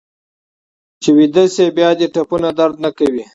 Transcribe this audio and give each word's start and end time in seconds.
چې 1.01 1.09
ویده 1.17 1.43
شې 1.53 1.65
بیا 1.77 1.89
دې 1.99 2.07
ټپونه 2.13 2.49
درد 2.59 2.75
نه 2.85 2.89
کوي. 2.97 3.23